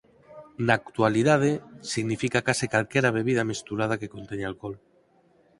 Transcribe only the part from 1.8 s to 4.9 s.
significa case calquera bebida mesturada que conteña alcohol.